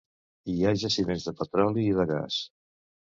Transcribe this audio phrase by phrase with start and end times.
[0.53, 2.39] Hi ha jaciments de petroli i de gas.